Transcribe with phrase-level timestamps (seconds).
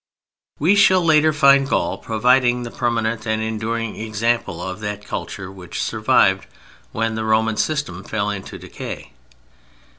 [0.57, 5.83] We shall later find Gaul providing the permanent and enduring example of that culture which
[5.83, 6.47] survived
[6.91, 9.11] when the Roman system fell into decay.